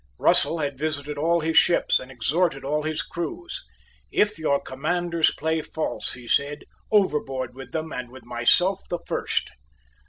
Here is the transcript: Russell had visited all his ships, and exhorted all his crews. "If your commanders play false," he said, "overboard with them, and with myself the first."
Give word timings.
Russell 0.17 0.57
had 0.57 0.79
visited 0.79 1.15
all 1.15 1.41
his 1.41 1.55
ships, 1.55 1.99
and 1.99 2.09
exhorted 2.11 2.63
all 2.63 2.81
his 2.81 3.03
crews. 3.03 3.63
"If 4.11 4.39
your 4.39 4.59
commanders 4.59 5.29
play 5.37 5.61
false," 5.61 6.13
he 6.13 6.25
said, 6.27 6.63
"overboard 6.91 7.55
with 7.55 7.71
them, 7.71 7.93
and 7.93 8.09
with 8.09 8.25
myself 8.25 8.81
the 8.89 8.97
first." 9.05 9.51